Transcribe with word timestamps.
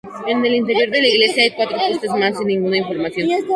En 0.25 0.43
el 0.43 0.55
interior 0.55 0.89
de 0.89 0.99
la 0.99 1.07
iglesia 1.07 1.43
hay 1.43 1.51
cuatro 1.51 1.77
postes 1.77 2.09
más, 2.15 2.35
sin 2.35 2.47
ninguna 2.47 2.83
función. 2.87 3.29